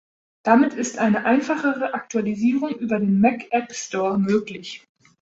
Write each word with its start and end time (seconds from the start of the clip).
Damit 0.41 0.73
ist 0.73 0.97
eine 0.97 1.25
einfachere 1.25 1.93
Aktualisierung 1.93 2.71
über 2.71 2.97
den 2.97 3.19
Mac 3.19 3.41
App 3.51 3.71
Store 3.71 4.17
möglich. 4.19 4.83